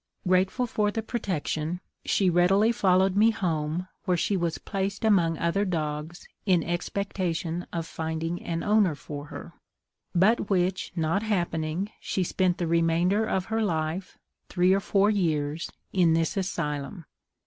[0.27, 5.63] Grateful for the protection, she readily followed me home, where she was placed among other
[5.63, 9.53] dogs, in expectation of finding an owner for her;
[10.15, 14.17] but which not happening, she spent the remainder of her life
[14.49, 17.05] (three or four years) in this asylum.